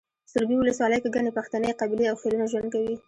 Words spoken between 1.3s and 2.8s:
پښتنې قبیلې او خيلونه ژوند